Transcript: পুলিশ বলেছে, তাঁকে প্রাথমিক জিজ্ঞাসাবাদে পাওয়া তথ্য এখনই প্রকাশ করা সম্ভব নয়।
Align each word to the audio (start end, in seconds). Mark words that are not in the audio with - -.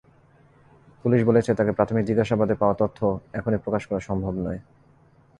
পুলিশ 1.03 1.21
বলেছে, 1.23 1.51
তাঁকে 1.53 1.71
প্রাথমিক 1.71 2.03
জিজ্ঞাসাবাদে 2.05 2.55
পাওয়া 2.55 2.75
তথ্য 2.79 2.99
এখনই 3.33 3.59
প্রকাশ 3.63 3.83
করা 3.87 3.99
সম্ভব 3.99 4.33
নয়। 4.37 4.59